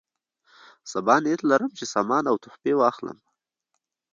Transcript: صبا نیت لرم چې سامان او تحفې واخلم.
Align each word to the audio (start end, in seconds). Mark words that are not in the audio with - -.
صبا 0.91 1.15
نیت 1.23 1.41
لرم 1.49 1.71
چې 1.77 1.85
سامان 1.93 2.23
او 2.31 2.35
تحفې 2.43 2.73
واخلم. 2.77 3.17